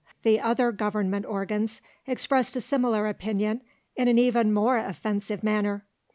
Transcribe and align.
The 0.23 0.39
other 0.39 0.71
Government 0.71 1.27
organs 1.27 1.79
expressed 2.07 2.55
a 2.55 2.61
similar 2.61 3.05
opinion 3.05 3.61
in 3.95 4.07
an 4.07 4.17
even 4.17 4.51
more 4.51 4.79
offensive 4.79 5.43
manner. 5.43 5.85